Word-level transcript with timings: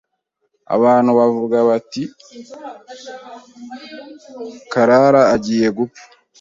abantu 0.75 1.09
bavuga 1.19 1.57
bati 1.69 2.03
clara 4.71 5.21
agiye 5.35 5.67
gupfa, 5.77 6.03